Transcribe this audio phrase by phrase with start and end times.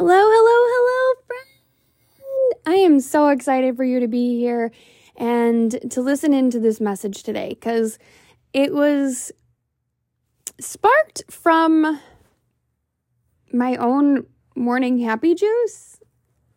[0.00, 2.54] Hello, hello, hello, friend.
[2.64, 4.70] I am so excited for you to be here
[5.14, 7.98] and to listen into this message today because
[8.54, 9.30] it was
[10.58, 12.00] sparked from
[13.52, 14.24] my own
[14.56, 16.00] morning happy juice.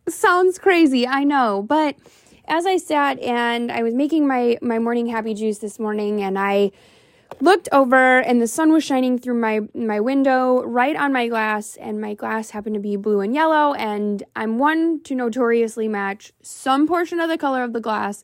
[0.07, 1.97] Sounds crazy, I know, but
[2.47, 6.39] as I sat and I was making my my morning happy juice this morning and
[6.39, 6.71] I
[7.41, 11.75] looked over and the sun was shining through my my window right on my glass
[11.77, 16.33] and my glass happened to be blue and yellow and I'm one to notoriously match
[16.41, 18.23] some portion of the color of the glass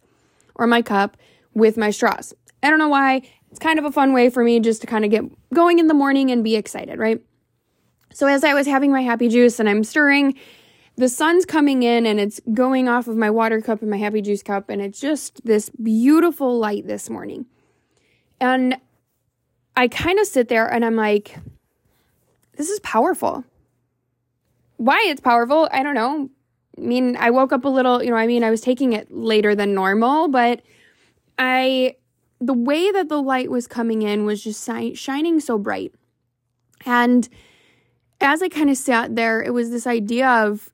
[0.56, 1.18] or my cup
[1.54, 2.34] with my straws.
[2.62, 3.22] I don't know why.
[3.52, 5.24] It's kind of a fun way for me just to kind of get
[5.54, 7.22] going in the morning and be excited, right?
[8.14, 10.36] So as I was having my happy juice and I'm stirring,
[10.98, 14.22] the sun's coming in and it's going off of my water cup and my happy
[14.22, 17.46] juice cup and it's just this beautiful light this morning.
[18.42, 18.78] And
[19.80, 21.38] I kind of sit there and I'm like,
[22.58, 23.46] this is powerful.
[24.76, 26.30] Why it's powerful, I don't know.
[26.78, 29.10] I mean, I woke up a little, you know, I mean, I was taking it
[29.10, 30.64] later than normal, but
[31.38, 31.96] I,
[32.42, 35.94] the way that the light was coming in was just si- shining so bright.
[36.86, 37.30] And
[38.20, 40.74] as I kind of sat there, it was this idea of,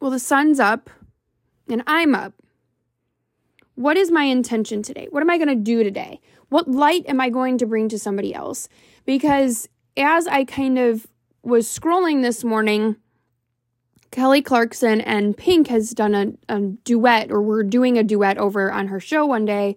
[0.00, 0.88] well, the sun's up
[1.68, 2.32] and I'm up.
[3.76, 5.06] What is my intention today?
[5.10, 6.20] What am I going to do today?
[6.48, 8.68] What light am I going to bring to somebody else?
[9.04, 11.06] Because as I kind of
[11.42, 12.96] was scrolling this morning,
[14.10, 18.72] Kelly Clarkson and Pink has done a, a duet, or we're doing a duet over
[18.72, 19.76] on her show one day.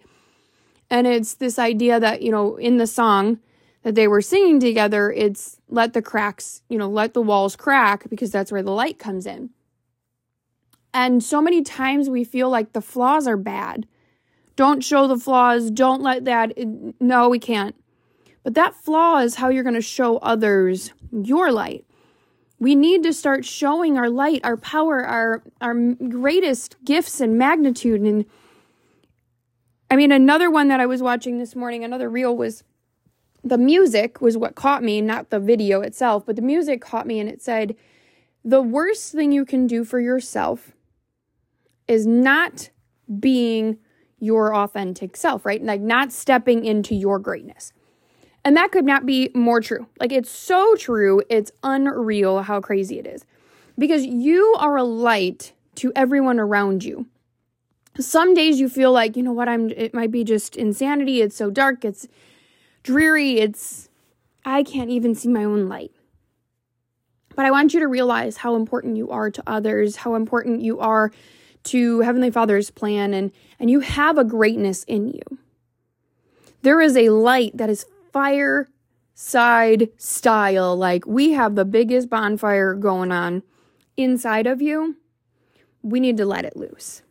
[0.89, 3.39] And it's this idea that, you know, in the song
[3.83, 8.09] that they were singing together, it's let the cracks, you know, let the walls crack
[8.09, 9.50] because that's where the light comes in.
[10.94, 13.88] And so many times we feel like the flaws are bad.
[14.56, 15.72] Don't show the flaws.
[15.72, 16.54] Don't let that.
[17.00, 17.76] No, we can't.
[18.44, 21.86] But that flaw is how you're going to show others your light.
[22.60, 28.02] We need to start showing our light, our power, our our greatest gifts and magnitude.
[28.02, 28.26] And
[29.90, 32.64] I mean, another one that I was watching this morning, another reel was
[33.44, 37.20] the music was what caught me, not the video itself, but the music caught me,
[37.20, 37.78] and it said,
[38.44, 40.73] "The worst thing you can do for yourself
[41.89, 42.70] is not
[43.20, 43.77] being
[44.20, 45.61] your authentic self, right?
[45.61, 47.73] Like not stepping into your greatness.
[48.45, 49.88] And that could not be more true.
[49.99, 53.26] Like it's so true, it's unreal how crazy it is.
[53.78, 57.08] Because you are a light to everyone around you.
[57.99, 61.36] Some days you feel like, you know what, I'm it might be just insanity, it's
[61.36, 62.08] so dark, it's
[62.83, 63.89] dreary, it's
[64.45, 65.92] I can't even see my own light.
[67.36, 70.80] But I want you to realize how important you are to others, how important you
[70.80, 71.11] are
[71.65, 75.37] to Heavenly Father's plan and and you have a greatness in you.
[76.61, 83.11] There is a light that is fireside style like we have the biggest bonfire going
[83.11, 83.43] on
[83.98, 84.98] inside of you.
[85.81, 87.02] We need to let it loose.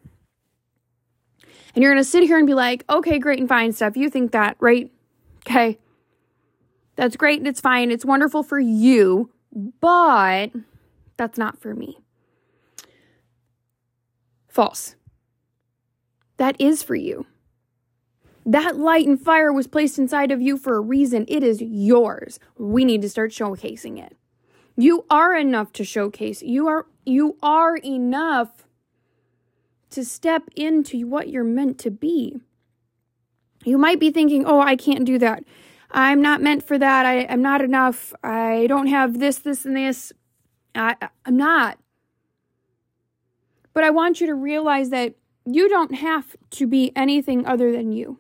[1.75, 3.97] And you're going to sit here and be like, "Okay, great and fine stuff.
[3.97, 4.91] You think that, right?
[5.47, 5.79] Okay.
[6.97, 7.91] That's great and it's fine.
[7.91, 9.31] It's wonderful for you,
[9.81, 10.49] but
[11.17, 11.99] that's not for me."
[14.59, 14.97] False.
[16.37, 17.27] That is for you.
[18.45, 21.27] That light and fire was placed inside of you for a reason.
[21.29, 22.41] It is yours.
[22.57, 24.17] We need to start showcasing it.
[24.77, 26.43] You are enough to showcase.
[26.43, 28.67] You are you are enough
[29.91, 32.41] to step into what you're meant to be.
[33.65, 35.45] You might be thinking, "Oh, I can't do that.
[35.93, 37.07] I'm not meant for that.
[37.07, 38.13] I, am not enough.
[38.25, 40.13] I don't have this, this, and this."
[40.75, 41.79] I, I'm not.
[43.79, 47.93] But I want you to realize that you don't have to be anything other than
[47.93, 48.19] you.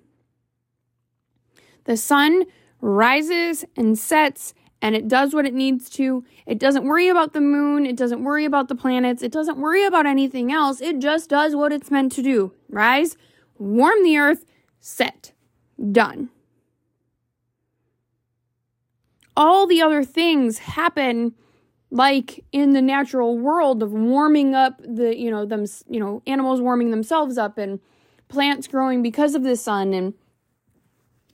[1.82, 2.44] The sun
[2.80, 6.24] rises and sets and it does what it needs to.
[6.46, 9.84] It doesn't worry about the moon, it doesn't worry about the planets, it doesn't worry
[9.84, 10.80] about anything else.
[10.80, 13.16] It just does what it's meant to do rise,
[13.58, 14.44] warm the earth,
[14.78, 15.32] set.
[15.90, 16.30] Done.
[19.36, 21.34] All the other things happen
[21.90, 26.60] like in the natural world of warming up the you know them you know animals
[26.60, 27.80] warming themselves up and
[28.28, 30.12] plants growing because of the sun and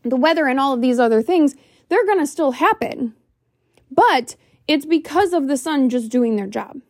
[0.04, 1.56] the weather and all of these other things
[1.88, 3.14] they're going to still happen.
[3.90, 4.36] But
[4.66, 6.80] it's because of the sun just doing their job.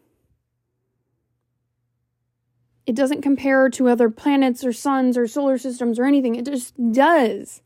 [2.86, 6.34] It doesn't compare to other planets or suns or solar systems or anything.
[6.34, 7.62] It just does.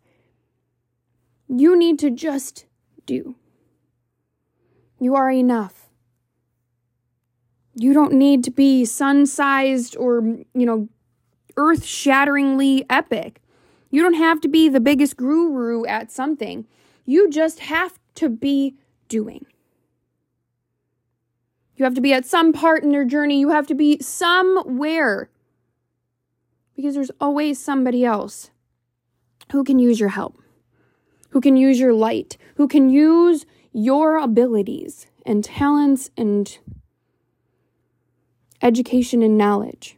[1.48, 2.66] You need to just
[3.04, 3.34] do.
[5.00, 5.87] You are enough
[7.80, 10.20] you don't need to be sun sized or,
[10.54, 10.88] you know,
[11.56, 13.40] earth shatteringly epic.
[13.90, 16.66] You don't have to be the biggest guru at something.
[17.04, 18.74] You just have to be
[19.08, 19.46] doing.
[21.76, 23.38] You have to be at some part in their journey.
[23.38, 25.30] You have to be somewhere.
[26.74, 28.50] Because there's always somebody else
[29.52, 30.36] who can use your help,
[31.30, 36.58] who can use your light, who can use your abilities and talents and
[38.62, 39.96] education and knowledge.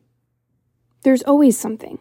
[1.02, 1.98] There's always something.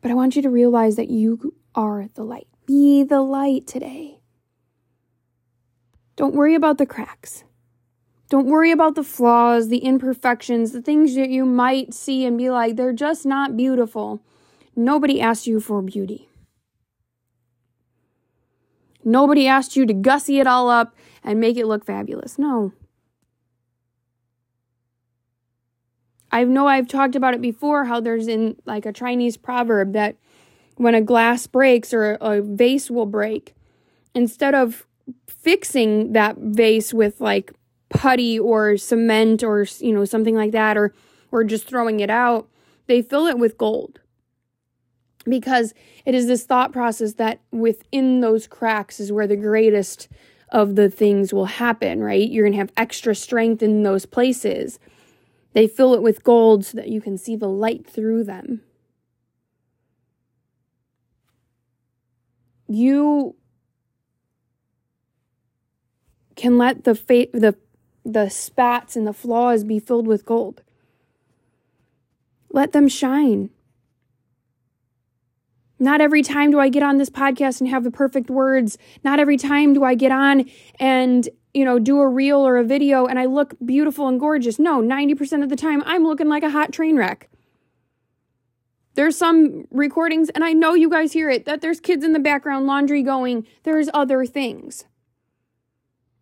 [0.00, 2.48] But I want you to realize that you are the light.
[2.66, 4.18] Be the light today.
[6.16, 7.44] Don't worry about the cracks.
[8.28, 12.48] Don't worry about the flaws, the imperfections, the things that you might see and be
[12.48, 14.22] like, they're just not beautiful.
[14.74, 16.28] Nobody asked you for beauty.
[19.04, 22.38] Nobody asked you to gussy it all up and make it look fabulous.
[22.38, 22.72] No.
[26.32, 30.16] I know I've talked about it before how there's in like a Chinese proverb that
[30.76, 33.54] when a glass breaks or a vase will break,
[34.14, 34.86] instead of
[35.26, 37.52] fixing that vase with like
[37.90, 40.94] putty or cement or you know something like that or
[41.30, 42.48] or just throwing it out,
[42.86, 44.00] they fill it with gold.
[45.24, 45.72] Because
[46.04, 50.08] it is this thought process that within those cracks is where the greatest
[50.48, 52.28] of the things will happen, right?
[52.28, 54.78] You're going to have extra strength in those places.
[55.52, 58.62] They fill it with gold so that you can see the light through them.
[62.68, 63.36] You
[66.36, 67.54] can let the fa- the
[68.04, 70.62] the spats and the flaws be filled with gold.
[72.50, 73.50] Let them shine.
[75.78, 78.78] Not every time do I get on this podcast and have the perfect words.
[79.02, 80.48] Not every time do I get on
[80.78, 84.58] and, you know, do a reel or a video and I look beautiful and gorgeous.
[84.58, 87.28] No, 90% of the time I'm looking like a hot train wreck.
[88.94, 92.18] There's some recordings, and I know you guys hear it, that there's kids in the
[92.18, 93.46] background, laundry going.
[93.62, 94.84] There's other things.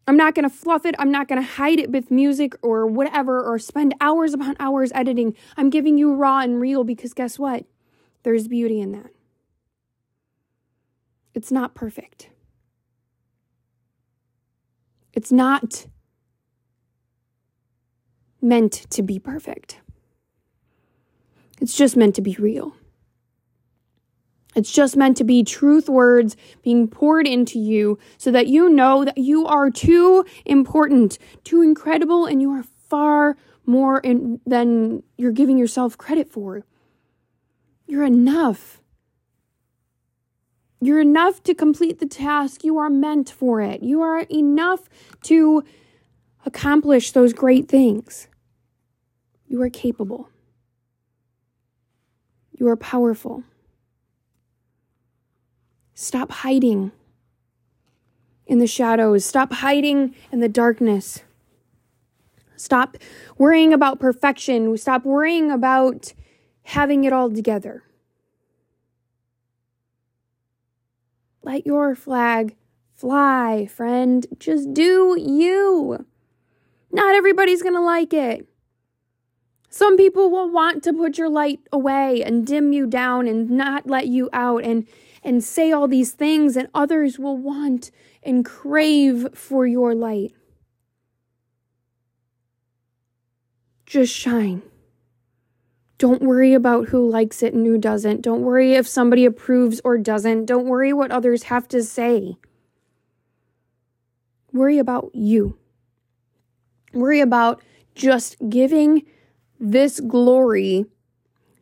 [0.06, 0.94] I'm not going to fluff it.
[0.98, 4.92] I'm not going to hide it with music or whatever or spend hours upon hours
[4.94, 5.36] editing.
[5.56, 7.64] I'm giving you raw and real because guess what?
[8.22, 9.10] There's beauty in that.
[11.34, 12.30] It's not perfect.
[15.20, 15.84] It's not
[18.40, 19.78] meant to be perfect.
[21.60, 22.74] It's just meant to be real.
[24.56, 29.04] It's just meant to be truth words being poured into you so that you know
[29.04, 35.32] that you are too important, too incredible, and you are far more in, than you're
[35.32, 36.64] giving yourself credit for.
[37.86, 38.79] You're enough.
[40.80, 42.64] You're enough to complete the task.
[42.64, 43.82] You are meant for it.
[43.82, 44.88] You are enough
[45.24, 45.62] to
[46.46, 48.28] accomplish those great things.
[49.46, 50.28] You are capable.
[52.58, 53.44] You are powerful.
[55.94, 56.92] Stop hiding
[58.46, 59.24] in the shadows.
[59.24, 61.22] Stop hiding in the darkness.
[62.56, 62.96] Stop
[63.36, 64.76] worrying about perfection.
[64.78, 66.14] Stop worrying about
[66.62, 67.82] having it all together.
[71.42, 72.56] Let your flag
[72.94, 74.26] fly, friend.
[74.38, 76.04] Just do you.
[76.92, 78.46] Not everybody's going to like it.
[79.68, 83.86] Some people will want to put your light away and dim you down and not
[83.86, 84.86] let you out and
[85.22, 87.90] and say all these things, and others will want
[88.22, 90.32] and crave for your light.
[93.84, 94.62] Just shine.
[96.00, 98.22] Don't worry about who likes it and who doesn't.
[98.22, 100.46] Don't worry if somebody approves or doesn't.
[100.46, 102.38] Don't worry what others have to say.
[104.50, 105.58] Worry about you.
[106.94, 107.62] Worry about
[107.94, 109.02] just giving
[109.60, 110.86] this glory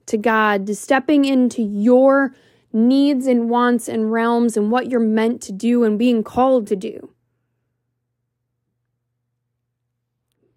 [0.07, 2.33] to God, to stepping into your
[2.73, 6.77] needs and wants and realms and what you're meant to do and being called to
[6.77, 7.13] do.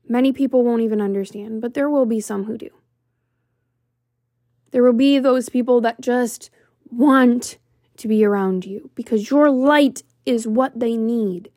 [0.07, 2.69] Many people won't even understand, but there will be some who do.
[4.71, 6.49] There will be those people that just
[6.89, 7.57] want
[7.97, 11.51] to be around you because your light is what they need.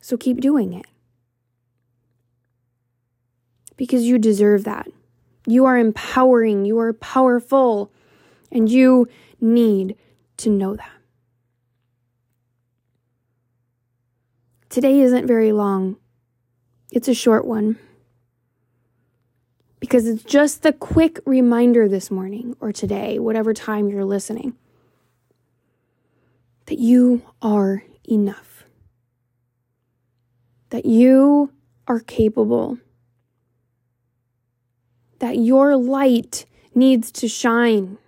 [0.00, 0.86] So keep doing it.
[3.76, 4.86] Because you deserve that.
[5.46, 7.92] You are empowering, you are powerful,
[8.50, 9.08] and you
[9.40, 9.96] need
[10.38, 10.90] to know that.
[14.68, 15.96] Today isn't very long,
[16.90, 17.78] it's a short one.
[19.84, 24.56] Because it's just the quick reminder this morning or today, whatever time you're listening,
[26.64, 28.64] that you are enough.
[30.70, 31.52] That you
[31.86, 32.78] are capable.
[35.18, 37.98] That your light needs to shine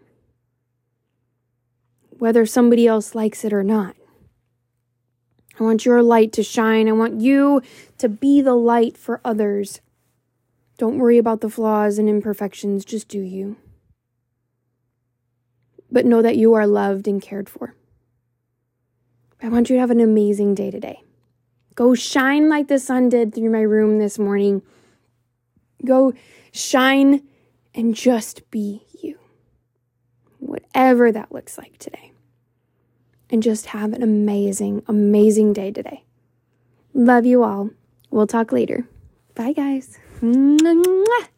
[2.18, 3.94] whether somebody else likes it or not.
[5.60, 6.88] I want your light to shine.
[6.88, 7.60] I want you
[7.98, 9.82] to be the light for others.
[10.78, 13.56] Don't worry about the flaws and imperfections, just do you.
[15.90, 17.74] But know that you are loved and cared for.
[19.42, 21.02] I want you to have an amazing day today.
[21.74, 24.62] Go shine like the sun did through my room this morning.
[25.84, 26.14] Go
[26.52, 27.22] shine
[27.74, 29.18] and just be you,
[30.38, 32.12] whatever that looks like today.
[33.28, 36.04] And just have an amazing, amazing day today.
[36.94, 37.70] Love you all.
[38.10, 38.88] We'll talk later.
[39.34, 39.98] Bye, guys.
[40.22, 41.35] 嗯啊嗯。